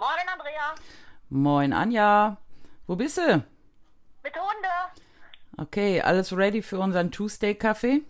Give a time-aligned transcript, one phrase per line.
[0.00, 0.74] Moin, Andrea.
[1.28, 2.38] Moin Anja.
[2.86, 3.44] Wo bist du?
[4.22, 5.02] Mit Hunde.
[5.58, 8.00] Okay, alles ready für unseren Tuesday-Kaffee?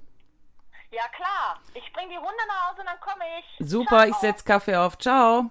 [0.93, 1.59] Ja, klar.
[1.75, 3.69] Ich bring die Hunde nach Hause und dann komme ich.
[3.69, 4.21] Super, ich Ciao.
[4.21, 4.99] setz Kaffee auf.
[4.99, 5.51] Ciao.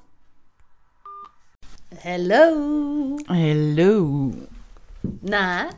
[1.97, 3.17] Hello.
[3.27, 4.31] Hello.
[5.21, 5.69] Na,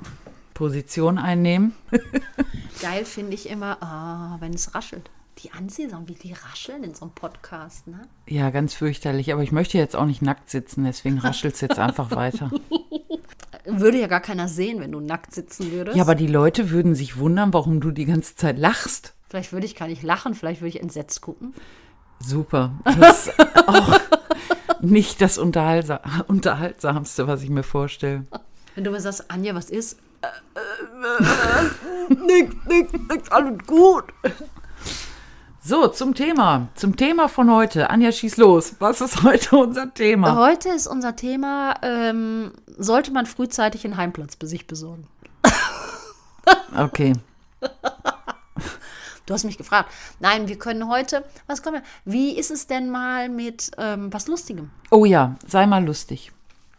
[0.53, 1.75] Position einnehmen.
[2.81, 5.09] geil finde ich immer, ah, wenn es raschelt.
[5.43, 8.01] Die Anziehsachen, wie die rascheln in so einem Podcast, ne?
[8.27, 9.33] Ja, ganz fürchterlich.
[9.33, 12.51] Aber ich möchte jetzt auch nicht nackt sitzen, deswegen raschelt es jetzt einfach weiter.
[13.65, 15.97] Würde ja gar keiner sehen, wenn du nackt sitzen würdest.
[15.97, 19.13] Ja, aber die Leute würden sich wundern, warum du die ganze Zeit lachst.
[19.29, 21.53] vielleicht würde ich gar nicht lachen, vielleicht würde ich entsetzt gucken.
[22.19, 22.73] Super.
[22.99, 23.99] Das ist auch
[24.81, 28.25] nicht das Unterhaltsa Unterhaltsamste, was ich mir vorstelle.
[28.75, 29.97] Wenn du mir sagst, Anja, was ist?
[30.21, 30.27] Äh,
[30.59, 34.05] äh, äh, nix, nix, nix, alles gut.
[35.63, 36.69] So, zum Thema.
[36.73, 37.91] Zum Thema von heute.
[37.91, 38.75] Anja, schieß los.
[38.79, 40.35] Was ist heute unser Thema?
[40.35, 45.07] Heute ist unser Thema, ähm, sollte man frühzeitig einen Heimplatz bei sich besorgen?
[46.75, 47.13] Okay.
[49.27, 49.89] Du hast mich gefragt.
[50.19, 52.11] Nein, wir können heute, was kommen wir?
[52.11, 54.71] Wie ist es denn mal mit ähm, was Lustigem?
[54.89, 56.33] Oh ja, sei mal lustig.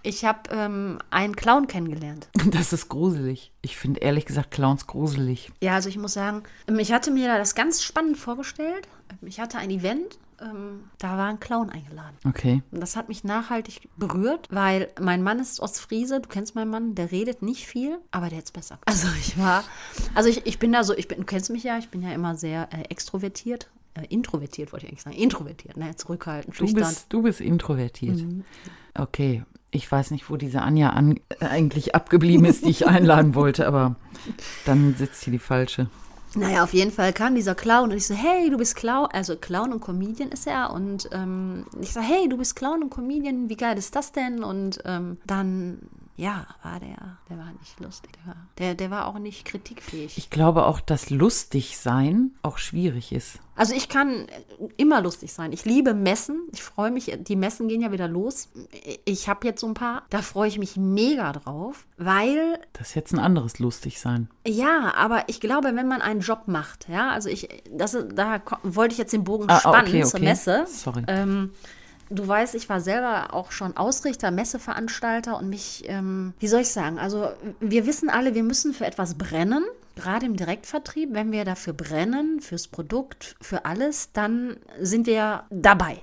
[0.04, 2.28] Ich habe ähm, einen Clown kennengelernt.
[2.50, 3.52] Das ist gruselig.
[3.62, 5.50] Ich finde ehrlich gesagt Clowns gruselig.
[5.62, 8.88] Ja, also ich muss sagen, ähm, ich hatte mir das ganz spannend vorgestellt.
[9.10, 12.16] Ähm, Ich hatte ein Event, ähm, da war ein Clown eingeladen.
[12.26, 12.62] Okay.
[12.72, 16.94] Und das hat mich nachhaltig berührt, weil mein Mann ist Ostfriese, du kennst meinen Mann,
[16.96, 18.78] der redet nicht viel, aber der jetzt besser.
[18.86, 19.62] Also ich war,
[20.14, 22.12] also ich, ich bin da so, ich bin, du kennst mich ja, ich bin ja
[22.12, 23.70] immer sehr äh, extrovertiert.
[23.94, 25.16] Äh, introvertiert wollte ich eigentlich sagen.
[25.16, 25.94] Introvertiert, ne?
[25.94, 26.88] Zurückhaltend, Du schüchtern.
[26.88, 28.18] bist, du bist introvertiert.
[28.94, 29.44] Okay.
[29.72, 33.96] Ich weiß nicht, wo diese Anja an, eigentlich abgeblieben ist, die ich einladen wollte, aber
[34.64, 35.88] dann sitzt hier die falsche.
[36.34, 39.36] Naja, auf jeden Fall kam dieser Clown und ich so, hey, du bist Clown, also
[39.36, 43.50] Clown und Comedian ist er und ähm, ich so, hey, du bist Clown und Comedian,
[43.50, 44.42] wie geil ist das denn?
[44.42, 45.80] Und ähm, dann,
[46.22, 50.16] ja, war der, der war nicht lustig, der war, der, der war auch nicht kritikfähig.
[50.16, 53.40] Ich glaube auch, dass lustig sein auch schwierig ist.
[53.56, 54.26] Also ich kann
[54.76, 55.52] immer lustig sein.
[55.52, 56.46] Ich liebe Messen.
[56.52, 58.50] Ich freue mich, die Messen gehen ja wieder los.
[59.04, 60.04] Ich habe jetzt so ein paar.
[60.10, 64.28] Da freue ich mich mega drauf, weil Das ist jetzt ein anderes lustig sein.
[64.46, 68.92] Ja, aber ich glaube, wenn man einen Job macht, ja, also ich, das, da wollte
[68.92, 70.28] ich jetzt den Bogen Ah, spannen okay, zur okay.
[70.28, 70.64] Messe.
[70.68, 71.02] Sorry.
[71.08, 71.50] Ähm,
[72.12, 76.68] du weißt, ich war selber auch schon Ausrichter, Messeveranstalter und mich, ähm, wie soll ich
[76.68, 77.28] sagen, also
[77.60, 79.64] wir wissen alle, wir müssen für etwas brennen.
[79.94, 86.00] Gerade im Direktvertrieb, wenn wir dafür brennen, fürs Produkt, für alles, dann sind wir dabei.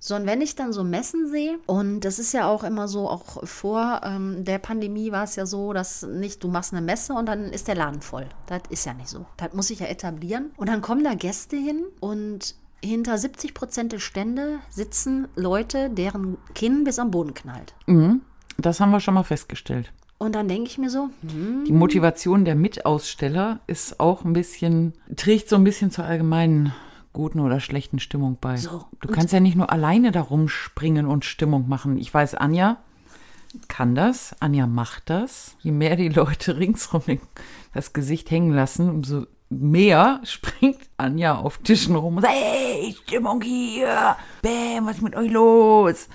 [0.00, 3.08] So, und wenn ich dann so Messen sehe, und das ist ja auch immer so,
[3.08, 7.12] auch vor ähm, der Pandemie war es ja so, dass nicht, du machst eine Messe
[7.12, 8.26] und dann ist der Laden voll.
[8.46, 9.26] Das ist ja nicht so.
[9.36, 10.52] Das muss ich ja etablieren.
[10.56, 16.38] Und dann kommen da Gäste hin und hinter 70 Prozent der Stände sitzen Leute, deren
[16.54, 17.74] Kinn bis am Boden knallt.
[18.58, 19.92] Das haben wir schon mal festgestellt.
[20.18, 24.92] Und dann denke ich mir so, hm, Die Motivation der Mitaussteller ist auch ein bisschen,
[25.16, 26.74] trägt so ein bisschen zur allgemeinen
[27.12, 28.56] guten oder schlechten Stimmung bei.
[28.58, 31.96] So, du kannst ja nicht nur alleine da rumspringen und Stimmung machen.
[31.96, 32.76] Ich weiß, Anja
[33.68, 35.56] kann das, Anja macht das.
[35.60, 37.02] Je mehr die Leute ringsrum
[37.72, 43.42] das Gesicht hängen lassen, umso mehr springt Anja auf Tischen rum und sagt, hey, Stimmung
[43.42, 46.08] hier, bäm, was ist mit euch los?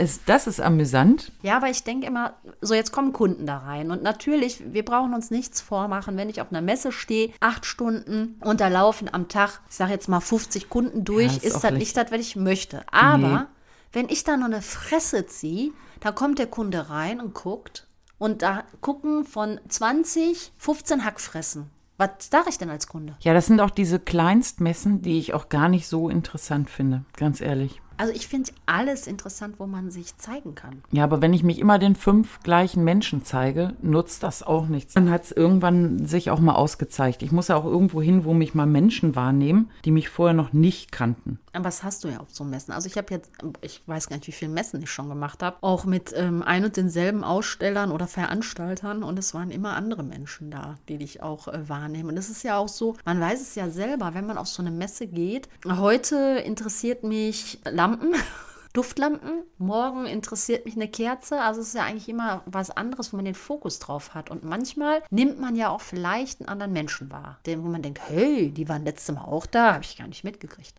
[0.00, 1.32] Es, das ist amüsant.
[1.42, 3.90] Ja, aber ich denke immer, so jetzt kommen Kunden da rein.
[3.90, 8.36] Und natürlich, wir brauchen uns nichts vormachen, wenn ich auf einer Messe stehe, acht Stunden
[8.44, 11.64] und da laufen am Tag, ich sage jetzt mal 50 Kunden durch, Ja, ist ist
[11.64, 12.82] das nicht das, was ich möchte.
[12.92, 13.44] Aber Nee.
[13.92, 17.88] wenn ich da nur eine Fresse ziehe, da kommt der Kunde rein und guckt
[18.18, 21.70] und da gucken von 20, 15 Hackfressen.
[21.98, 23.16] Was sage ich denn als Kunde?
[23.20, 27.40] Ja, das sind auch diese Kleinstmessen, die ich auch gar nicht so interessant finde, ganz
[27.40, 27.82] ehrlich.
[27.96, 30.82] Also ich finde alles interessant, wo man sich zeigen kann.
[30.92, 34.94] Ja, aber wenn ich mich immer den fünf gleichen Menschen zeige, nutzt das auch nichts.
[34.94, 37.24] Dann hat es irgendwann sich auch mal ausgezeigt.
[37.24, 40.52] Ich muss ja auch irgendwo hin, wo mich mal Menschen wahrnehmen, die mich vorher noch
[40.52, 41.40] nicht kannten.
[41.58, 42.70] Aber was hast du ja auf so Messen?
[42.70, 43.32] Also ich habe jetzt,
[43.62, 46.64] ich weiß gar nicht, wie viele Messen ich schon gemacht habe, auch mit ähm, ein
[46.64, 51.48] und denselben Ausstellern oder Veranstaltern und es waren immer andere Menschen da, die dich auch
[51.48, 52.10] äh, wahrnehmen.
[52.10, 54.62] Und es ist ja auch so, man weiß es ja selber, wenn man auf so
[54.62, 55.48] eine Messe geht.
[55.66, 58.14] Heute interessiert mich Lampen.
[58.72, 59.42] Duftlampen.
[59.58, 61.40] Morgen interessiert mich eine Kerze.
[61.40, 64.30] Also es ist ja eigentlich immer was anderes, wo man den Fokus drauf hat.
[64.30, 68.00] Und manchmal nimmt man ja auch vielleicht einen anderen Menschen wahr, den, wo man denkt,
[68.08, 70.74] hey, die waren letztes Mal auch da, habe ich gar nicht mitgekriegt.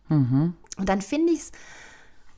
[0.78, 1.52] Und dann finde ich es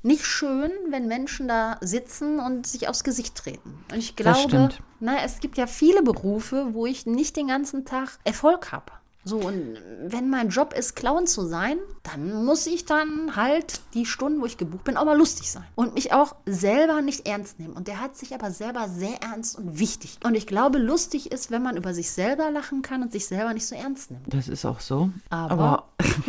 [0.04, 3.84] nicht schön, wenn Menschen da sitzen und sich aufs Gesicht treten.
[3.92, 4.70] Und ich glaube,
[5.00, 8.92] na, es gibt ja viele Berufe, wo ich nicht den ganzen Tag Erfolg habe.
[9.24, 9.78] So, und
[10.08, 14.46] wenn mein Job ist, Clown zu sein, dann muss ich dann halt die Stunden, wo
[14.48, 15.64] ich gebucht bin, auch mal lustig sein.
[15.76, 17.74] Und mich auch selber nicht ernst nehmen.
[17.74, 20.18] Und der hat sich aber selber sehr ernst und wichtig.
[20.24, 23.54] Und ich glaube, lustig ist, wenn man über sich selber lachen kann und sich selber
[23.54, 24.34] nicht so ernst nimmt.
[24.34, 25.12] Das ist auch so.
[25.30, 25.88] Aber- Aber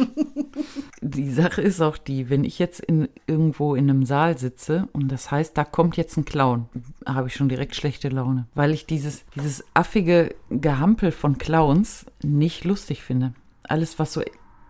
[1.02, 5.10] die Sache ist auch die, wenn ich jetzt in, irgendwo in einem Saal sitze und
[5.10, 6.68] das heißt, da kommt jetzt ein Clown,
[7.04, 8.46] habe ich schon direkt schlechte Laune.
[8.54, 13.34] Weil ich dieses, dieses affige Gehampel von Clowns nicht lustig finde.
[13.64, 14.22] Alles, was so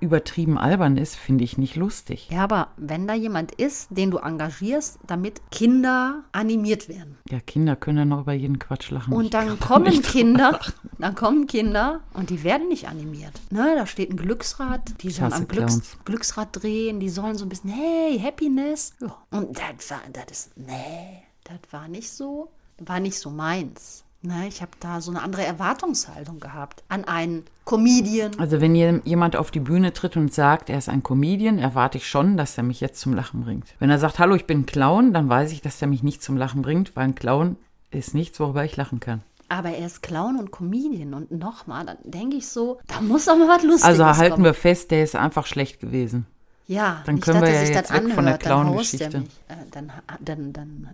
[0.03, 2.29] übertrieben albern ist, finde ich nicht lustig.
[2.31, 7.17] Ja, aber wenn da jemand ist, den du engagierst, damit Kinder animiert werden.
[7.31, 9.15] Ja, Kinder können ja noch über jeden Quatsch lachen.
[9.15, 10.59] Und dann kommen Kinder,
[10.99, 13.33] dann kommen Kinder und die werden nicht animiert.
[13.51, 15.97] Ne, da steht ein Glücksrad, die sollen am Glücks.
[16.05, 18.95] Glücksrad drehen, die sollen so ein bisschen, hey, Happiness.
[19.31, 24.05] Und das war, das ist, nee, das war nicht so, war nicht so meins.
[24.25, 28.31] Ne, ich habe da so eine andere Erwartungshaltung gehabt an einen Comedian.
[28.39, 31.99] Also wenn je- jemand auf die Bühne tritt und sagt, er ist ein Comedian, erwarte
[31.99, 33.67] ich schon, dass er mich jetzt zum Lachen bringt.
[33.81, 36.23] Wenn er sagt, hallo, ich bin ein Clown, dann weiß ich, dass er mich nicht
[36.23, 37.57] zum Lachen bringt, weil ein Clown
[37.91, 39.23] ist nichts, worüber ich lachen kann.
[39.49, 41.15] Aber er ist Clown und Comedian.
[41.15, 44.45] Und nochmal, dann denke ich so, da muss doch mal was Lustiges Also halten kommen.
[44.45, 46.27] wir fest, der ist einfach schlecht gewesen.
[46.69, 49.17] Ja, Dann nicht, können dass wir ja jetzt weg von der anhört, dann haust Clown-Geschichte.
[49.49, 50.89] Äh, dann, dann, dann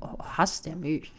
[0.00, 1.12] oh, hasst er mich.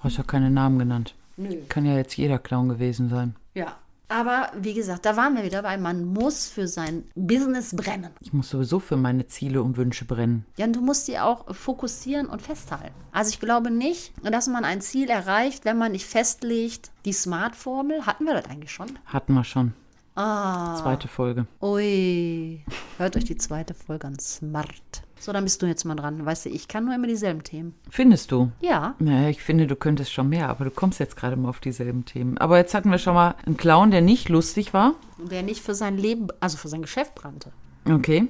[0.00, 1.14] Du hast ja keine Namen genannt.
[1.36, 1.56] Nö.
[1.68, 3.36] Kann ja jetzt jeder Clown gewesen sein.
[3.54, 3.76] Ja.
[4.08, 8.10] Aber wie gesagt, da waren wir wieder bei, man muss für sein Business brennen.
[8.20, 10.44] Ich muss sowieso für meine Ziele und Wünsche brennen.
[10.56, 12.94] Ja, und du musst die auch fokussieren und festhalten.
[13.12, 18.04] Also ich glaube nicht, dass man ein Ziel erreicht, wenn man nicht festlegt, die Smart-Formel,
[18.04, 18.88] hatten wir das eigentlich schon?
[19.06, 19.74] Hatten wir schon.
[20.16, 21.46] Ah, Zweite Folge.
[21.62, 22.64] ui.
[22.98, 25.02] Hört euch die zweite Folge an, Smart.
[25.20, 26.24] So, dann bist du jetzt mal dran.
[26.24, 27.74] Weißt du, ich kann nur immer dieselben Themen.
[27.90, 28.50] Findest du?
[28.60, 31.60] Ja, Naja, ich finde, du könntest schon mehr, aber du kommst jetzt gerade mal auf
[31.60, 32.38] dieselben Themen.
[32.38, 34.94] Aber jetzt hatten wir schon mal einen Clown, der nicht lustig war.
[35.18, 37.52] der nicht für sein Leben, also für sein Geschäft brannte.
[37.88, 38.28] Okay.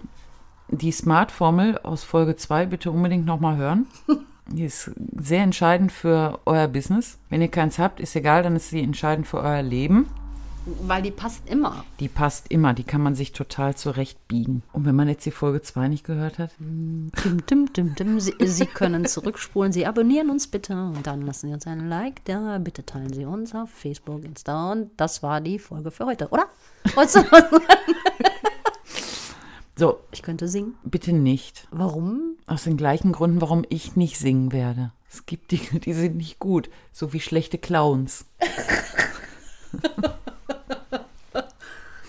[0.68, 3.86] Die Smart-Formel aus Folge 2 bitte unbedingt nochmal hören.
[4.52, 7.18] Die ist sehr entscheidend für euer Business.
[7.28, 10.06] Wenn ihr keins habt, ist egal, dann ist sie entscheidend für euer Leben.
[10.82, 11.84] Weil die passt immer.
[12.00, 14.62] Die passt immer, die kann man sich total zurechtbiegen.
[14.72, 17.10] Und wenn man jetzt die Folge 2 nicht gehört hat, Tim,
[17.46, 18.20] tim, tim, tim.
[18.20, 19.72] Sie, Sie können zurückspulen.
[19.72, 22.58] Sie abonnieren uns bitte und dann lassen Sie uns einen Like da.
[22.58, 24.72] Bitte teilen Sie uns auf Facebook, Insta.
[24.72, 26.46] Und das war die Folge für heute, oder?
[29.76, 30.74] So, Ich könnte singen.
[30.84, 31.66] bitte nicht.
[31.70, 32.36] Warum?
[32.46, 34.92] Aus den gleichen Gründen, warum ich nicht singen werde.
[35.10, 38.26] Es gibt Dinge, die sind nicht gut, so wie schlechte Clowns.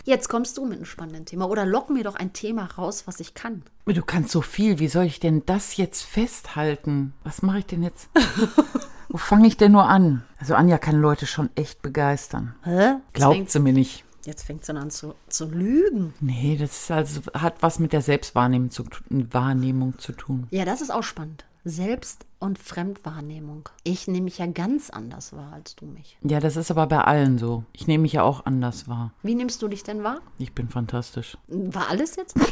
[0.03, 1.47] Jetzt kommst du mit einem spannenden Thema.
[1.47, 3.63] Oder lock mir doch ein Thema raus, was ich kann.
[3.85, 7.13] Du kannst so viel, wie soll ich denn das jetzt festhalten?
[7.23, 8.09] Was mache ich denn jetzt?
[9.09, 10.23] Wo fange ich denn nur an?
[10.39, 12.55] Also Anja kann Leute schon echt begeistern.
[12.63, 12.95] Hä?
[13.11, 14.05] Glaubt sie mir nicht.
[14.25, 16.13] jetzt fängt sie an zu, zu lügen.
[16.21, 20.47] Nee, das also, hat was mit der Selbstwahrnehmung zu, Wahrnehmung zu tun.
[20.51, 21.43] Ja, das ist auch spannend.
[21.63, 23.69] Selbst- und Fremdwahrnehmung.
[23.83, 26.17] Ich nehme mich ja ganz anders wahr als du mich.
[26.23, 27.63] Ja, das ist aber bei allen so.
[27.71, 29.11] Ich nehme mich ja auch anders wahr.
[29.21, 30.21] Wie nimmst du dich denn wahr?
[30.39, 31.37] Ich bin fantastisch.
[31.47, 32.35] War alles jetzt?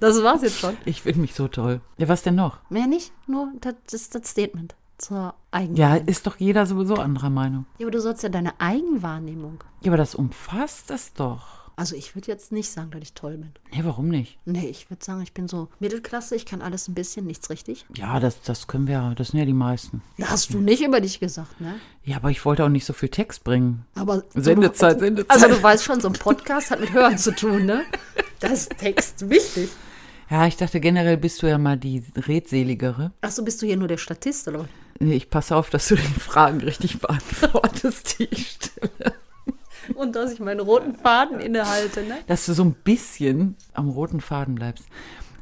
[0.00, 0.76] das war's jetzt schon.
[0.84, 1.80] Ich finde mich so toll.
[1.98, 2.58] Ja, was denn noch?
[2.70, 6.06] Mehr nicht, nur das ist das Statement zur Ja, Eigenwahrnehmung.
[6.08, 7.66] ist doch jeder sowieso anderer Meinung.
[7.78, 9.64] Ja, aber du sollst ja deine Eigenwahrnehmung.
[9.82, 11.61] Ja, aber das umfasst das doch.
[11.76, 13.52] Also ich würde jetzt nicht sagen, dass ich toll bin.
[13.72, 14.38] Nee, warum nicht?
[14.44, 17.86] Nee, ich würde sagen, ich bin so Mittelklasse, ich kann alles ein bisschen, nichts richtig.
[17.96, 19.14] Ja, das, das können wir, ja.
[19.14, 20.02] das sind ja die meisten.
[20.18, 21.74] Das hast du nicht über dich gesagt, ne?
[22.04, 23.86] Ja, aber ich wollte auch nicht so viel Text bringen.
[23.94, 25.30] Aber Sendezeit, du, Sendezeit.
[25.30, 27.84] Also du weißt schon, so ein Podcast hat mit Hören zu tun, ne?
[28.40, 29.70] Das ist Text wichtig.
[30.28, 33.12] Ja, ich dachte generell bist du ja mal die Redseligere.
[33.20, 34.66] Achso, bist du hier nur der Statist, oder?
[34.98, 39.14] Nee, ich passe auf, dass du die Fragen richtig beantwortest, die ich stelle.
[39.94, 42.16] Und dass ich meinen roten Faden innehalte, ne?
[42.26, 44.84] Dass du so ein bisschen am roten Faden bleibst.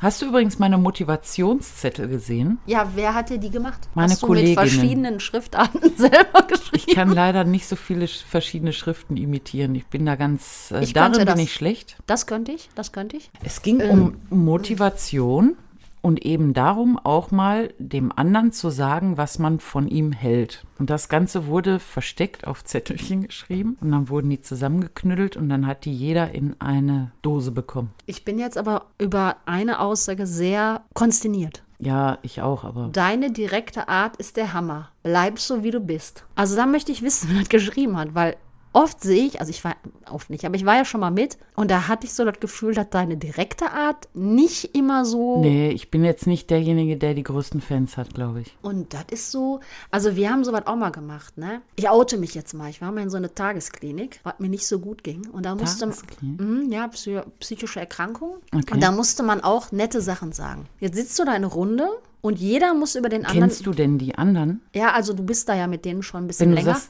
[0.02, 2.58] Hast du übrigens meine Motivationszettel gesehen?
[2.64, 3.80] Ja, wer hat dir die gemacht?
[3.94, 4.56] Meine Hast du mit Kolleginnen.
[4.56, 6.70] verschiedenen Schriftarten selber geschrieben?
[6.86, 9.74] Ich kann leider nicht so viele sch- verschiedene Schriften imitieren.
[9.74, 11.38] Ich bin da ganz, äh, Ich darin bin das.
[11.38, 11.96] ich schlecht.
[12.06, 13.30] Das könnte ich, das könnte ich.
[13.44, 15.56] Es ging um Motivation
[16.02, 20.64] und eben darum, auch mal dem anderen zu sagen, was man von ihm hält.
[20.78, 25.66] Und das Ganze wurde versteckt auf Zettelchen geschrieben und dann wurden die zusammengeknüttelt und dann
[25.66, 27.90] hat die jeder in eine Dose bekommen.
[28.06, 31.62] Ich bin jetzt aber über eine Aussage sehr konsterniert.
[31.78, 34.90] Ja, ich auch, aber Deine direkte Art ist der Hammer.
[35.02, 36.24] Bleib so, wie du bist.
[36.34, 38.36] Also da möchte ich wissen, wer das geschrieben hat, weil
[38.72, 39.76] oft sehe ich, also ich war
[40.10, 42.38] oft nicht, aber ich war ja schon mal mit und da hatte ich so das
[42.40, 45.40] Gefühl, dass deine direkte Art nicht immer so.
[45.40, 48.56] Nee, ich bin jetzt nicht derjenige, der die größten Fans hat, glaube ich.
[48.62, 49.60] Und das ist so,
[49.90, 51.62] also wir haben sowas auch mal gemacht, ne?
[51.76, 52.70] Ich oute mich jetzt mal.
[52.70, 55.28] Ich war mal in so eine Tagesklinik, was mir nicht so gut ging.
[55.30, 55.96] Und da musste man?
[56.20, 58.36] Mhm, ja, psy psychische Erkrankung.
[58.54, 58.74] Okay.
[58.74, 60.66] Und da musste man auch nette Sachen sagen.
[60.78, 61.88] Jetzt sitzt du da in einer Runde
[62.20, 63.48] und jeder muss über den anderen.
[63.48, 64.60] Kennst du denn die anderen?
[64.74, 66.80] Ja, also du bist da ja mit denen schon ein bisschen Wenn länger.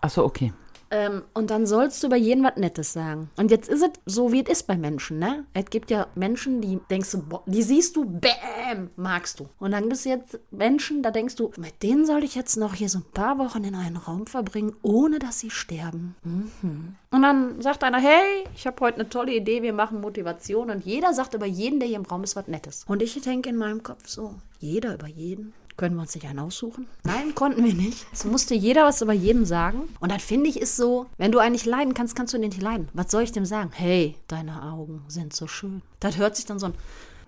[0.00, 0.52] achso, okay.
[0.90, 3.30] Ähm, und dann sollst du über jeden was Nettes sagen.
[3.36, 5.44] Und jetzt ist es so, wie es ist bei Menschen, ne?
[5.52, 9.48] Es gibt ja Menschen, die denkst du, boah, die siehst du, bäm, magst du.
[9.58, 12.74] Und dann gibt es jetzt Menschen, da denkst du, mit denen soll ich jetzt noch
[12.74, 16.14] hier so ein paar Wochen in einen Raum verbringen, ohne dass sie sterben.
[16.22, 16.96] Mhm.
[17.10, 20.70] Und dann sagt einer, hey, ich habe heute eine tolle Idee, wir machen Motivation.
[20.70, 22.84] Und jeder sagt über jeden, der hier im Raum ist, was Nettes.
[22.86, 25.52] Und ich denke in meinem Kopf so, jeder über jeden.
[25.76, 26.86] Können wir uns nicht einen aussuchen?
[27.04, 28.06] Nein, konnten wir nicht.
[28.10, 29.82] Es musste jeder was über jeden sagen.
[30.00, 32.48] Und das finde ich ist so, wenn du einen nicht leiden kannst, kannst du den
[32.48, 32.88] nicht leiden.
[32.94, 33.70] Was soll ich dem sagen?
[33.74, 35.82] Hey, deine Augen sind so schön.
[36.00, 36.74] Das hört sich dann so ein,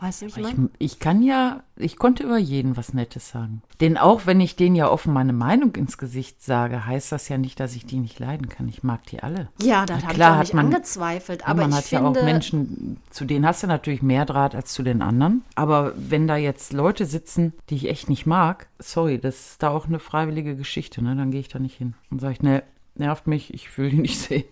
[0.01, 3.63] weißt du, ich Ich, ich kann ja, ich konnte über jeden was Nettes sagen.
[3.81, 7.39] Denn auch wenn ich denen ja offen meine Meinung ins Gesicht sage, heißt das ja
[7.39, 8.69] nicht, dass ich die nicht leiden kann.
[8.69, 9.49] Ich mag die alle.
[9.63, 11.47] Ja, Na habe ich auch hat nicht man- angezweifelt.
[11.49, 14.73] Aber man hat finde, ja auch Menschen, zu denen hast du natürlich mehr Draht als
[14.73, 15.43] zu den anderen.
[15.55, 19.71] Aber wenn da jetzt Leute sitzen, die ich echt nicht mag, sorry, das ist da
[19.71, 21.15] auch eine freiwillige Geschichte, ne?
[21.17, 22.63] Dann gehe ich da nicht hin und sage ich, ne,
[22.95, 24.45] nervt mich, ich will die nicht sehen.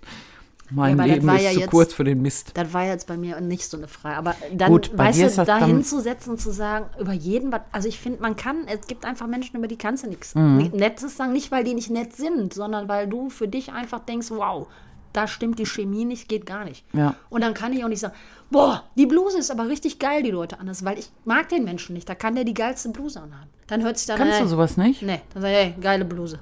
[0.70, 2.50] Mein das Leben war ist ja zu jetzt- kurz für den Mist.
[2.54, 4.16] Das war jetzt bei mir nicht so eine Frage.
[4.16, 7.98] Aber dann, Gut, weißt du, da hinzusetzen und zu sagen, über jeden, was- also ich
[8.00, 10.70] finde, man kann, es gibt einfach Menschen, über die kannst du nichts Mhm.
[10.74, 14.28] Nettes sagen, nicht weil die nicht nett sind, sondern weil du für dich einfach denkst,
[14.30, 14.66] wow,
[15.12, 16.84] da stimmt die Chemie nicht, geht gar nicht.
[16.92, 17.14] Ja.
[17.30, 18.14] Und dann kann ich auch nicht sagen,
[18.50, 21.94] boah, die Bluse ist aber richtig geil, die Leute anders, weil ich mag den Menschen
[21.94, 23.48] nicht, da kann der die geilste Bluse anhaben.
[23.66, 25.02] Dann hört sich dann, Kannst ey, du sowas nicht?
[25.02, 26.38] Nee, dann sag ich, hey, geile Bluse.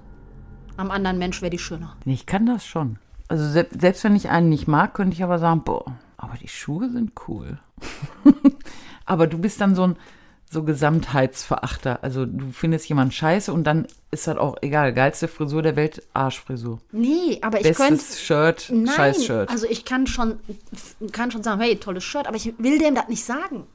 [0.77, 1.97] Am anderen Mensch wäre die schöner.
[2.05, 2.99] Ich kann das schon.
[3.29, 5.85] Also se selbst wenn ich einen nicht mag, könnte ich aber sagen, boah,
[6.17, 7.59] aber die Schuhe sind cool.
[9.07, 9.97] aber du bist dann so ein
[10.55, 11.99] so Gesamtheitsverachter.
[12.03, 14.95] Also du findest jemanden scheiße und dann ist das auch egal.
[14.95, 16.81] Geilste Frisur der Welt, Arschfrisur.
[16.93, 19.51] Nee, aber ich könnte Bestes Shirt, Nein, scheiß Shirt.
[19.51, 20.39] also ich kann schon,
[21.13, 23.67] kann schon sagen, hey, tolles Shirt, aber ich will dem das nicht sagen.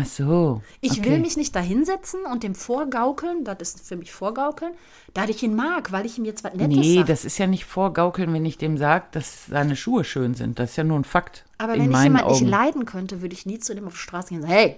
[0.00, 0.62] Ach so.
[0.80, 1.10] Ich okay.
[1.10, 4.72] will mich nicht da hinsetzen und dem vorgaukeln, das ist für mich vorgaukeln,
[5.12, 7.06] da ich ihn mag, weil ich ihm jetzt was Nettes Nee, sage.
[7.08, 10.60] das ist ja nicht vorgaukeln, wenn ich dem sage, dass seine Schuhe schön sind.
[10.60, 11.44] Das ist ja nur ein Fakt.
[11.58, 12.32] Aber in wenn ich meinen jemand Augen.
[12.44, 14.76] nicht leiden könnte, würde ich nie zu dem auf die Straße gehen und sagen, hey,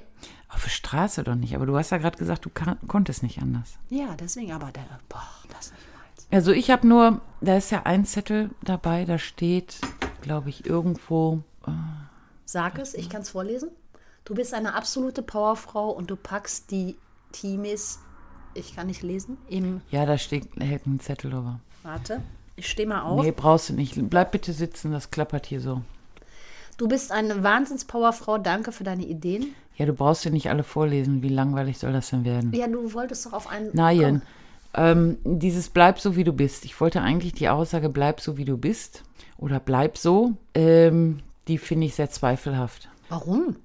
[0.48, 1.54] Auf der Straße doch nicht.
[1.54, 3.74] Aber du hast ja gerade gesagt, du kann, konntest nicht anders.
[3.90, 6.26] ja, deswegen, aber der, boah, das ist nicht meins.
[6.30, 9.76] Also ich habe nur, da ist ja ein Zettel dabei, da steht,
[10.22, 11.42] glaube ich, irgendwo,
[12.46, 13.68] Sag es, ich kann es vorlesen.
[14.24, 16.96] Du bist eine absolute Powerfrau und du packst die
[17.32, 17.98] Teamis,
[18.54, 21.60] ich kann nicht lesen, im, ja, da steht, hält ein Zettel drüber.
[21.82, 22.20] warte,
[22.56, 23.22] ich stehe mal auf.
[23.22, 23.94] Nee, brauchst du nicht.
[24.10, 25.82] Bleib bitte sitzen, das klappert hier so.
[26.76, 29.54] Du bist eine Wahnsinns-Powerfrau, danke für deine Ideen.
[29.76, 31.22] Ja, du brauchst dir nicht alle vorlesen.
[31.22, 32.52] Wie langweilig soll das denn werden?
[32.52, 33.70] Ja, du wolltest doch auf einen.
[33.72, 34.22] Nein.
[34.74, 36.64] Ähm, dieses bleib so, wie du bist.
[36.64, 39.02] Ich wollte eigentlich die Aussage bleib so, wie du bist.
[39.38, 40.32] Oder bleib so.
[40.54, 42.88] Ähm, die finde ich sehr zweifelhaft.
[43.08, 43.56] Warum?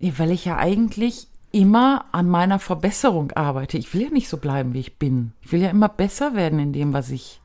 [0.00, 3.78] Weil ich ja eigentlich immer an meiner Verbesserung arbeite.
[3.78, 5.32] Ich will ja nicht so bleiben, wie ich bin.
[5.40, 7.40] Ich will ja immer besser werden in dem, was ich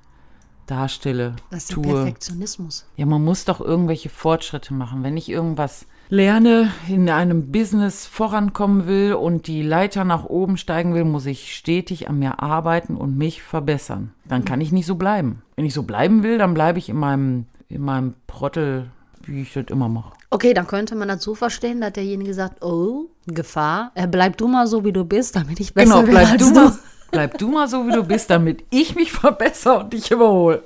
[0.69, 1.83] darstelle, Das ist tue.
[1.83, 2.85] Perfektionismus.
[2.95, 5.03] Ja, man muss doch irgendwelche Fortschritte machen.
[5.03, 10.93] Wenn ich irgendwas lerne, in einem Business vorankommen will und die Leiter nach oben steigen
[10.93, 14.11] will, muss ich stetig an mir arbeiten und mich verbessern.
[14.25, 15.41] Dann kann ich nicht so bleiben.
[15.55, 18.91] Wenn ich so bleiben will, dann bleibe ich in meinem, in meinem Prottel,
[19.29, 20.13] wie ich das immer mache.
[20.29, 24.47] Okay, dann könnte man das so verstehen, dass derjenige sagt, oh, Gefahr, äh, bleib du
[24.47, 26.77] mal so, wie du bist, damit ich besser Genau, werde bleib du, mal,
[27.11, 30.63] bleib du mal so, wie du bist, damit ich mich verbessere und dich überhole.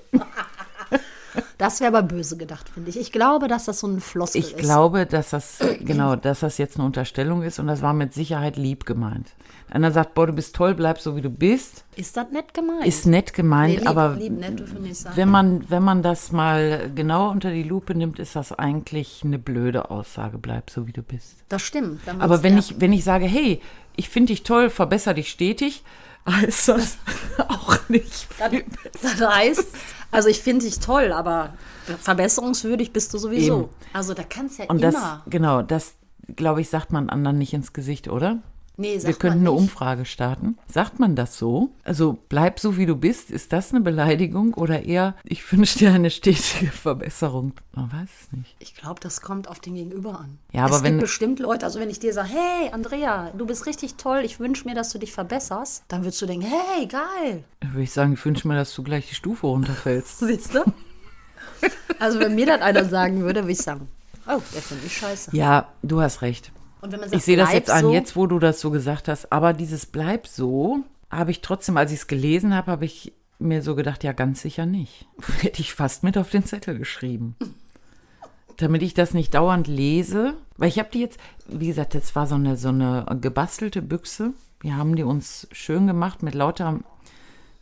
[1.64, 3.00] Das wäre aber böse gedacht, finde ich.
[3.00, 4.58] Ich glaube, dass das so ein Floskel Ich ist.
[4.58, 8.58] glaube, dass das, genau, dass das jetzt eine Unterstellung ist und das war mit Sicherheit
[8.58, 9.32] lieb gemeint.
[9.70, 11.86] Einer sagt, boah, du bist toll, bleib so, wie du bist.
[11.96, 12.86] Ist das nett gemeint?
[12.86, 16.92] Ist nett gemeint, Nee, lieb, aber lieb, nett, ich wenn man, wenn man das mal
[16.94, 21.02] genau unter die Lupe nimmt, ist das eigentlich eine blöde Aussage, bleib so, wie du
[21.02, 21.46] bist.
[21.48, 22.02] Das stimmt.
[22.20, 23.62] Aber wenn ich, wenn ich sage, hey,
[23.96, 25.82] ich finde dich toll, verbessere dich stetig,
[26.30, 26.98] heißt das
[27.48, 28.66] auch nicht viel
[29.02, 29.68] Das heißt,
[30.12, 31.54] also ich finde dich toll, aber
[32.02, 33.62] verbesserungswürdig bist du sowieso.
[33.64, 33.70] Eben.
[33.94, 34.92] Also da kannst ja Und immer.
[34.92, 35.96] das, genau, das,
[36.36, 38.40] glaube ich, sagt man anderen nicht ins Gesicht, oder?
[38.78, 39.58] Nee, Wir sagt könnten man eine.
[39.60, 40.58] Umfrage starten.
[40.68, 41.72] Sagt man das so?
[41.84, 43.32] Also bleib so, wie du bist.
[43.32, 47.54] Ist das eine Beleidigung oder eher, ich wünsche dir eine stetige Verbesserung?
[47.74, 48.56] Man weiß es nicht.
[48.60, 50.38] Ich glaube, das kommt auf den Gegenüber an.
[50.52, 53.46] Ja, aber es wenn- gibt bestimmt Leute, also wenn ich dir sage, hey Andrea, du
[53.46, 56.86] bist richtig toll, ich wünsche mir, dass du dich verbesserst, dann würdest du denken, hey,
[56.88, 57.44] geil.
[57.60, 60.20] Dann würde ich sagen, ich wünsche mir, dass du gleich die Stufe runterfällst.
[60.26, 60.64] Siehst du?
[62.00, 63.88] Also wenn mir das einer sagen würde, würde ich sagen,
[64.28, 65.36] oh, der finde ich scheiße.
[65.36, 66.52] Ja, du hast recht.
[66.84, 68.70] Und wenn man sagt, Ich sehe das jetzt an, so, jetzt wo du das so
[68.70, 69.32] gesagt hast.
[69.32, 73.62] Aber dieses Bleib so, habe ich trotzdem, als ich es gelesen habe, habe ich mir
[73.62, 75.08] so gedacht, ja, ganz sicher nicht.
[75.40, 77.38] Hätte ich fast mit auf den Zettel geschrieben.
[78.58, 80.34] Damit ich das nicht dauernd lese.
[80.58, 84.34] Weil ich habe die jetzt, wie gesagt, das war so eine, so eine gebastelte Büchse.
[84.60, 86.80] Wir haben die uns schön gemacht mit lauter,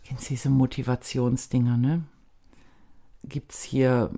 [0.03, 2.03] kennst du diese Motivationsdinger, ne?
[3.23, 4.09] Gibt's hier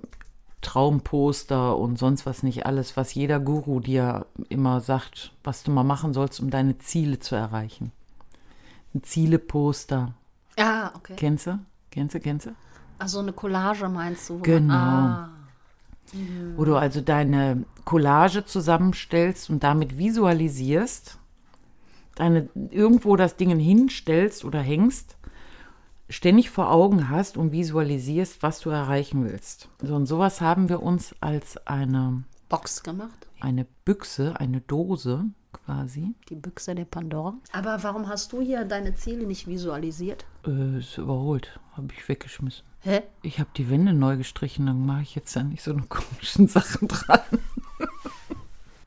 [0.64, 5.84] Traumposter und sonst was nicht alles, was jeder Guru dir immer sagt, was du mal
[5.84, 7.92] machen sollst, um deine Ziele zu erreichen.
[8.94, 10.14] Ein Zieleposter.
[10.58, 11.14] Ah, okay.
[11.16, 11.58] Kennst du?
[11.90, 12.50] Kennst du, kennst du?
[12.98, 14.34] Also eine Collage meinst du?
[14.34, 14.74] man- Genau.
[14.74, 15.30] Ah,
[16.56, 21.18] Wo du also deine Collage zusammenstellst und damit visualisierst,
[22.14, 25.16] deine irgendwo das Ding hinstellst oder hängst,
[26.08, 29.68] ständig vor Augen hast und visualisierst, was du erreichen willst.
[29.82, 33.26] So und sowas haben wir uns als eine, Box gemacht.
[33.40, 36.14] eine Büchse, eine Dose quasi.
[36.28, 37.34] Die Büchse der Pandora.
[37.52, 40.26] Aber warum hast du hier deine Ziele nicht visualisiert?
[40.46, 42.64] Äh, ist überholt, habe ich weggeschmissen.
[42.80, 43.02] Hä?
[43.22, 46.48] Ich habe die Wände neu gestrichen, dann mache ich jetzt da nicht so eine komischen
[46.48, 47.20] Sachen dran.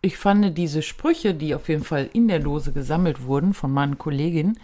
[0.02, 3.98] Ich fand diese Sprüche, die auf jeden Fall in der Dose gesammelt wurden von meinen
[3.98, 4.60] Kolleginnen,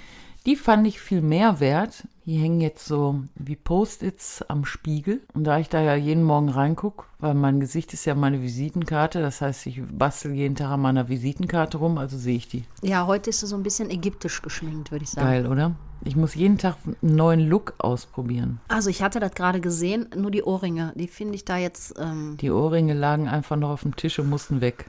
[0.46, 2.08] die fand ich viel mehr wert.
[2.26, 5.22] Die hängen jetzt so wie Post-its am Spiegel.
[5.34, 9.22] Und da ich da ja jeden Morgen reingucke, weil mein Gesicht ist ja meine Visitenkarte,
[9.22, 12.64] das heißt, ich bastel jeden Tag an meiner Visitenkarte rum, also sehe ich die.
[12.82, 15.28] Ja, heute ist du so ein bisschen ägyptisch geschminkt, würde ich sagen.
[15.28, 15.76] Geil, oder?
[16.06, 18.60] Ich muss jeden Tag einen neuen Look ausprobieren.
[18.70, 22.38] Also ich hatte das gerade gesehen, nur die Ohrringe, die finde ich da jetzt, ähm,
[22.40, 24.86] Die Ohrringe lagen einfach noch auf dem Tisch und mussten weg.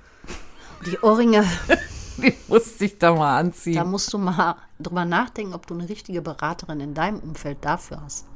[0.87, 1.45] die Ohrringe,
[2.23, 3.91] Die musste ich da mal da anziehen.
[3.91, 8.27] musst du mal drüber nachdenken, ob du eine richtige Beraterin in deinem Umfeld dafür hast.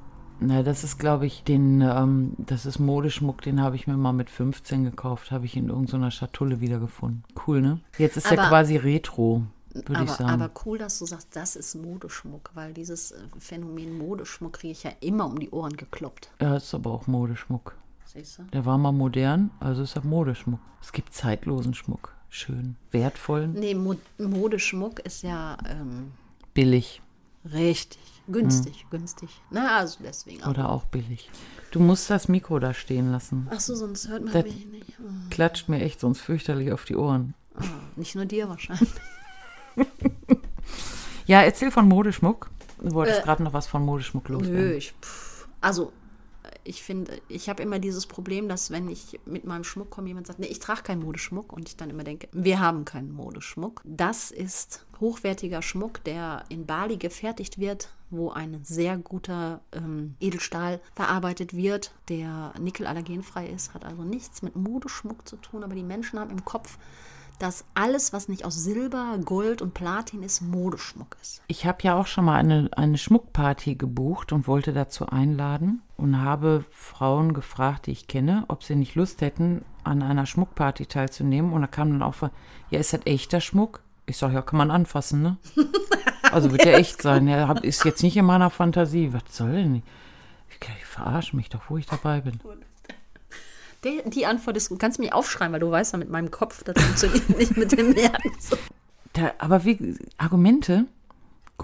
[0.41, 4.13] Na, das ist, glaube ich, den, ähm, das ist Modeschmuck, den habe ich mir mal
[4.13, 7.25] mit 15 gekauft, habe ich in irgendeiner Schatulle wiedergefunden.
[7.47, 7.81] Cool, ne?
[7.99, 9.43] Jetzt ist Aber- quasi Retro,
[9.75, 10.31] würde ich sagen.
[10.31, 14.85] aber cool, dass du sagst, das ist Modeschmuck, weil dieses äh, Phänomen Modeschmuck kriege ich
[14.85, 16.31] ja immer um die Ohren gekloppt.
[16.41, 17.75] ja, ist aber auch Modeschmuck.
[18.05, 18.43] Siehst du?
[18.45, 20.61] Der war mal modern, also ist er Modeschmuck.
[20.81, 22.15] Es gibt zeitlosen Schmuck.
[22.31, 26.13] Schön, wertvollen, Nee, Mo Modeschmuck ist ja ähm,
[26.55, 27.01] billig
[27.45, 29.31] richtig günstig, günstig.
[29.51, 30.49] Na, also deswegen auch.
[30.51, 31.31] oder auch billig.
[31.71, 33.47] Du musst das Mikro da stehen lassen.
[33.51, 34.93] Ach so, sonst hört man Das- mich nicht.
[35.01, 37.33] Oh, Klatscht mir echt sonst fürchterlich auf die Ohren.
[37.59, 37.65] oh,
[37.97, 38.91] nicht nur dir wahrscheinlich.
[41.27, 42.51] Ja, erzähl von Modeschmuck.
[42.81, 44.73] Du wolltest Äh, gerade noch was von Modeschmuck Nö, loswerden.
[44.79, 45.93] ich, pff, also
[46.69, 50.27] ich finde, ich habe immer dieses Problem, dass wenn ich mit meinem Schmuck komme, jemand
[50.27, 53.81] sagt, nee, ich trage keinen Modeschmuck und ich dann immer denke, wir haben keinen Modeschmuck.
[53.85, 60.81] Das ist hochwertiger Schmuck, der in Bali gefertigt wird, wo ein sehr guter ähm, Edelstahl
[60.95, 66.19] verarbeitet wird, der nickelallergenfrei ist, hat also nichts mit Modeschmuck zu tun, aber die Menschen
[66.19, 66.79] haben im Kopf,
[67.39, 71.43] dass alles, was nicht aus Silber, Gold und Platin ist, Modeschmuck ist.
[71.47, 76.21] Ich habe ja auch schon mal eine, eine Schmuckparty gebucht und wollte dazu einladen und
[76.21, 81.53] habe Frauen gefragt, die ich kenne, ob sie nicht Lust hätten, an einer Schmuckparty teilzunehmen.
[81.53, 82.15] Und da kam dann auch,
[82.71, 83.81] ja, ist das echter Schmuck?
[84.07, 85.37] Ich sage, ja, kann man anfassen, ne?
[86.31, 87.27] Also wird der echt sein.
[87.27, 89.15] Er hab- ist jetzt nicht in meiner Fantasie.
[89.15, 89.77] Was soll denn?
[90.51, 92.39] Ich, ich verarsche mich doch, wo ich dabei bin.
[93.85, 94.79] Die, die Antwort ist gut.
[94.79, 97.73] Kannst du mich aufschreiben, weil du weißt ja mit meinem Kopf, das funktioniert nicht mit
[97.73, 98.51] dem Herz.
[99.13, 100.87] Da, aber wie, Argumente,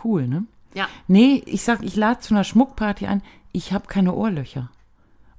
[0.04, 0.44] cool, ne?
[0.74, 0.88] Ja.
[1.06, 3.22] Nee, ich sag, ich lade zu einer Schmuckparty ein.
[3.52, 4.70] Ich habe keine Ohrlöcher.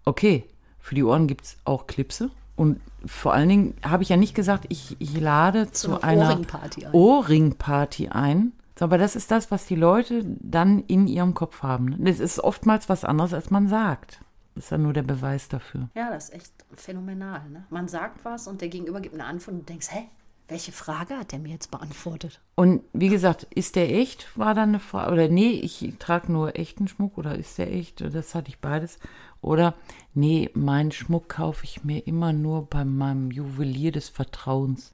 [0.05, 0.45] Okay,
[0.79, 2.29] für die Ohren gibt es auch Klipse.
[2.55, 6.29] Und vor allen Dingen habe ich ja nicht gesagt, ich, ich lade zu, einer einer
[6.29, 6.93] Ohrringparty ein.
[6.93, 8.51] Ohrringparty ein.
[8.77, 11.95] So, Aber das ist das, was die Leute dann in ihrem Kopf haben.
[12.03, 14.19] Das ist oftmals was anderes, als man sagt.
[14.55, 15.89] Das ist ja nur der Beweis dafür.
[15.95, 17.47] Ja, das ist echt phänomenal.
[17.49, 17.65] Ne?
[17.69, 20.07] Man sagt was und der Gegenüber gibt eine Antwort und du denkst, hä?
[20.47, 22.39] Welche Frage hat der mir jetzt beantwortet?
[22.53, 24.27] Und wie gesagt, ist der echt?
[24.37, 25.11] War dann eine Frage.
[25.11, 28.01] Oder nee, ich trage nur echten Schmuck oder ist der echt?
[28.01, 28.99] Das hatte ich beides.
[29.41, 29.73] Oder
[30.13, 34.93] nee, meinen Schmuck kaufe ich mir immer nur bei meinem Juwelier des Vertrauens.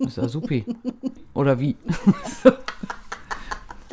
[0.00, 0.64] Das ist ja supi.
[1.32, 1.76] Oder wie?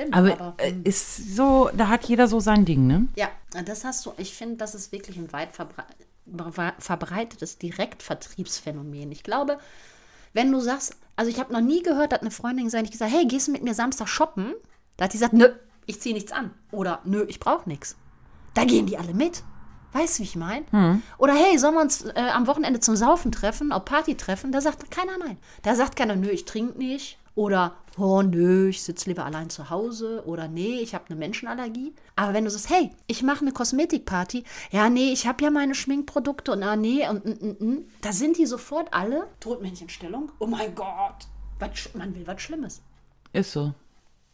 [0.01, 3.07] Stimmt, Aber äh, ist so, da hat jeder so sein Ding, ne?
[3.15, 3.29] ja,
[3.65, 5.83] das hast du, ich finde, das ist wirklich ein weit verbre
[6.51, 9.11] ver- verbreitetes Direktvertriebsphänomen.
[9.11, 9.57] Ich glaube,
[10.33, 13.11] wenn du sagst, also ich habe noch nie gehört, dass eine Freundin gesagt hat, gesagt,
[13.11, 14.53] hey, gehst du mit mir Samstag shoppen?
[14.97, 15.49] Da hat die gesagt, nö,
[15.85, 16.51] ich ziehe nichts an.
[16.71, 17.95] Oder nö, ich brauche nichts.
[18.53, 19.43] Da gehen die alle mit.
[19.93, 20.65] Weißt du, wie ich meine?
[21.17, 24.53] Oder hey, sollen wir uns äh, am Wochenende zum Saufen treffen, auf Party treffen?
[24.53, 25.37] Da sagt keiner nein.
[25.63, 27.17] Da sagt keiner, nö, ich trinke nicht.
[27.33, 30.23] Oder, oh nö, ich sitze lieber allein zu Hause.
[30.25, 31.93] Oder nee, ich habe eine Menschenallergie.
[32.15, 34.43] Aber wenn du sagst, hey, ich mache eine Kosmetikparty.
[34.71, 37.85] Ja, nee, ich habe ja meine Schminkprodukte und ah, nee, und, und, und, und.
[38.01, 40.31] Da sind die sofort alle Todmännchenstellung.
[40.39, 41.27] Oh mein Gott,
[41.59, 42.81] was, man will was Schlimmes.
[43.33, 43.73] Ist so.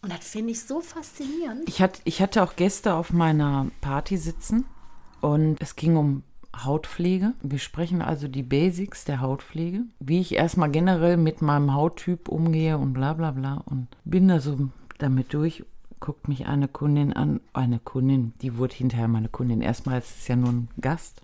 [0.02, 1.68] Und das finde ich so faszinierend.
[1.68, 4.66] Ich hatte, ich hatte auch Gäste auf meiner Party sitzen
[5.22, 6.24] und es ging um
[6.64, 7.34] Hautpflege.
[7.42, 12.78] Wir sprechen also die Basics der Hautpflege, wie ich erstmal generell mit meinem Hauttyp umgehe
[12.78, 15.64] und bla bla bla und bin da so damit durch.
[16.00, 19.62] Guckt mich eine Kundin an, eine Kundin, die wurde hinterher meine Kundin.
[19.62, 21.22] Erstmal ist es ja nur ein Gast.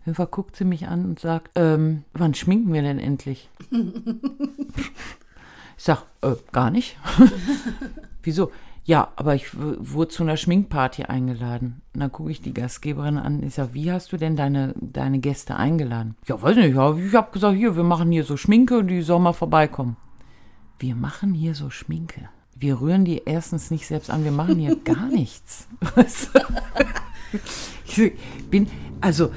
[0.00, 3.48] Auf jeden Fall guckt sie mich an und sagt, ähm, wann schminken wir denn endlich?
[5.82, 6.96] Ich sag, äh, gar nicht.
[8.22, 8.52] Wieso?
[8.84, 11.82] Ja, aber ich wurde zu einer Schminkparty eingeladen.
[11.94, 13.42] Und dann gucke ich die Gastgeberin an.
[13.42, 16.16] Ich sag, wie hast du denn deine, deine Gäste eingeladen?
[16.26, 16.74] Ja, weiß nicht.
[16.74, 19.96] Ja, ich habe gesagt, hier, wir machen hier so Schminke und die soll mal vorbeikommen.
[20.80, 22.28] Wir machen hier so Schminke.
[22.56, 24.24] Wir rühren die erstens nicht selbst an.
[24.24, 25.68] Wir machen hier gar nichts.
[27.94, 28.12] Ich
[28.50, 28.66] bin,
[29.00, 29.30] also,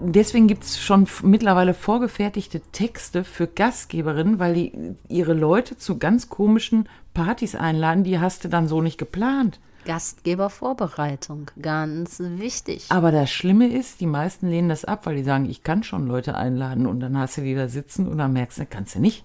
[0.00, 6.28] deswegen gibt es schon mittlerweile vorgefertigte Texte für Gastgeberinnen, weil die ihre Leute zu ganz
[6.28, 9.60] komischen Partys einladen, die hast du dann so nicht geplant.
[9.84, 12.86] Gastgebervorbereitung, ganz wichtig.
[12.88, 16.06] Aber das Schlimme ist, die meisten lehnen das ab, weil die sagen, ich kann schon
[16.06, 19.00] Leute einladen und dann hast du die da sitzen und dann merkst du, kannst du
[19.00, 19.24] nicht.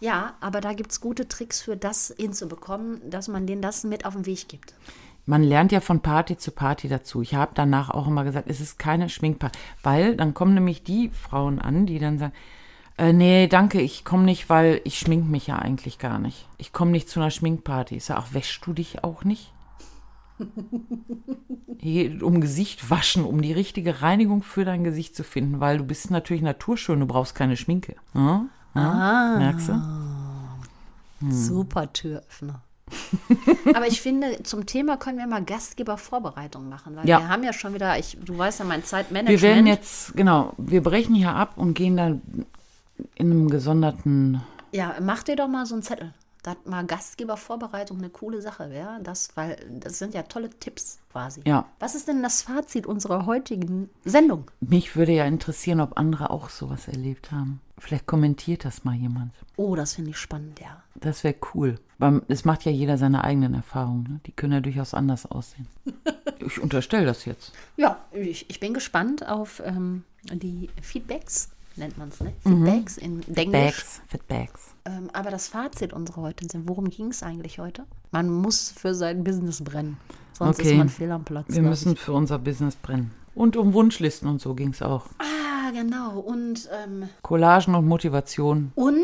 [0.00, 4.04] Ja, aber da gibt es gute Tricks für das hinzubekommen, dass man denen das mit
[4.04, 4.74] auf den Weg gibt.
[5.24, 7.22] Man lernt ja von Party zu Party dazu.
[7.22, 11.10] Ich habe danach auch immer gesagt, es ist keine Schminkparty, weil dann kommen nämlich die
[11.10, 12.32] Frauen an, die dann sagen,
[12.98, 16.46] äh, nee, danke, ich komme nicht, weil ich schmink mich ja eigentlich gar nicht.
[16.58, 17.96] Ich komme nicht zu einer Schminkparty.
[17.96, 19.52] Ich sage, ach, wäschst du dich auch nicht?
[22.22, 26.12] Um Gesicht waschen, um die richtige Reinigung für dein Gesicht zu finden, weil du bist
[26.12, 27.96] natürlich naturschön, du brauchst keine Schminke.
[28.14, 28.46] Ja?
[28.74, 29.34] Ja?
[29.38, 31.30] Merkst du?
[31.30, 32.62] Super Türöffner.
[33.74, 37.20] Aber ich finde, zum Thema können wir mal Gastgebervorbereitung machen, weil Ja.
[37.20, 39.40] wir haben ja schon wieder, ich, du weißt ja, mein Zeitmanagement.
[39.42, 42.22] Wir werden jetzt, genau, wir brechen hier ab und gehen dann
[43.14, 44.42] in einem gesonderten.
[44.72, 46.12] Ja, mach dir doch mal so einen Zettel.
[46.42, 49.00] Dass mal Gastgebervorbereitung eine coole Sache wäre.
[49.02, 51.42] Das, weil das sind ja tolle Tipps quasi.
[51.46, 51.66] Ja.
[51.78, 54.50] Was ist denn das Fazit unserer heutigen Sendung?
[54.60, 57.60] Mich würde ja interessieren, ob andere auch sowas erlebt haben.
[57.78, 59.32] Vielleicht kommentiert das mal jemand.
[59.56, 60.82] Oh, das finde ich spannend, ja.
[60.94, 61.80] Das wäre cool.
[61.98, 64.04] Weil es macht ja jeder seine eigenen Erfahrungen.
[64.04, 64.20] Ne?
[64.26, 65.66] Die können ja durchaus anders aussehen.
[66.38, 67.52] ich unterstelle das jetzt.
[67.76, 72.32] Ja, ich, ich bin gespannt auf ähm, die Feedbacks, nennt man es, ne?
[72.42, 73.50] Feedbacks in Englisch.
[73.52, 74.74] Bags, Fitbags.
[74.84, 77.84] Ähm, aber das Fazit unserer heutigen Sendung, worum ging es eigentlich heute?
[78.10, 79.96] Man muss für sein Business brennen.
[80.32, 80.72] Sonst Okay.
[80.72, 81.46] ist man fehl am Platz.
[81.48, 82.00] Wir müssen Ich.
[82.00, 83.10] für unser Business brennen.
[83.34, 85.06] Und um Wunschlisten und so ging es auch.
[85.18, 86.18] Ah, genau.
[86.18, 88.72] Und, ähm, Collagen und Motivation.
[88.74, 89.00] und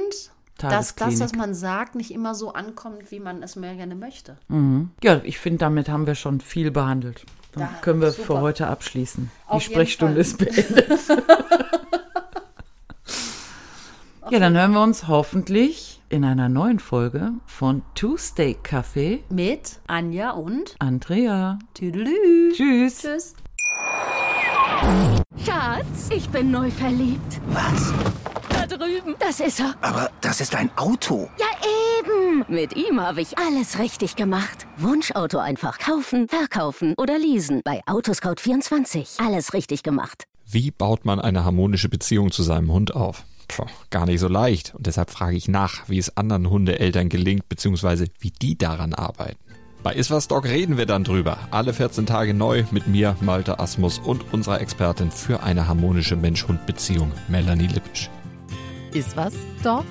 [0.59, 4.37] dass das, was man sagt, nicht immer so ankommt, wie man es mehr gerne möchte.
[5.05, 7.25] Ja, ich finde, damit haben wir schon viel behandelt.
[7.53, 8.25] Dann Ja, können wir super.
[8.27, 9.31] für heute abschließen.
[9.47, 10.89] Auf Die Sprechstunde ist beendet.
[14.31, 19.21] ja, dann hören wir uns hoffentlich in einer neuen Folge von Tuesday Café.
[19.31, 21.59] Mit Anja und Andrea.
[21.75, 22.53] Tüdelü.
[22.53, 23.03] Tschüss.
[23.03, 23.35] Tschüss.
[25.45, 27.41] Schatz, ich bin neu verliebt.
[27.49, 27.93] Was?
[28.51, 29.15] Da drüben.
[29.19, 29.75] Das ist er.
[29.81, 31.29] Aber das ist ein Auto.
[31.39, 31.47] Ja,
[32.01, 32.45] eben.
[32.49, 34.67] Mit ihm habe ich alles richtig gemacht.
[34.77, 37.63] Wunschauto einfach kaufen, verkaufen oder leasen.
[37.65, 39.25] Bei Autoscout24.
[39.25, 40.25] Alles richtig gemacht.
[40.51, 43.25] Wie baut man eine harmonische Beziehung zu seinem Hund auf?
[43.49, 44.75] Puh, gar nicht so leicht.
[44.75, 49.39] Und deshalb frage ich nach, wie es anderen Hundeeltern gelingt, beziehungsweise wie die daran arbeiten.
[49.83, 51.39] Bei Iswas Dog reden wir dann drüber.
[51.51, 57.13] Alle 14 Tage neu mit mir, Malte Asmus und unserer Expertin für eine harmonische Mensch-Hund-Beziehung,
[57.29, 58.11] Melanie Lippisch.
[58.93, 59.85] Ist was, Dog?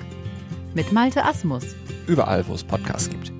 [0.74, 1.64] Mit Malte Asmus.
[2.06, 3.32] Überall, wo es Podcasts gibt.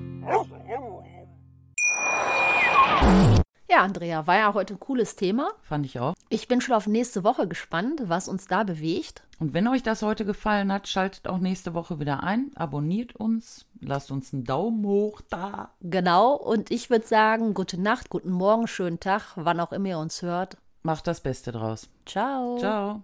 [3.69, 5.51] Ja, Andrea, war ja heute ein cooles Thema.
[5.61, 6.15] Fand ich auch.
[6.29, 9.21] Ich bin schon auf nächste Woche gespannt, was uns da bewegt.
[9.39, 12.51] Und wenn euch das heute gefallen hat, schaltet auch nächste Woche wieder ein.
[12.55, 13.65] Abonniert uns.
[13.79, 15.69] Lasst uns einen Daumen hoch da.
[15.81, 19.99] Genau, und ich würde sagen, gute Nacht, guten Morgen, schönen Tag, wann auch immer ihr
[19.99, 20.57] uns hört.
[20.83, 21.89] Macht das Beste draus.
[22.05, 22.57] Ciao.
[22.57, 23.03] Ciao.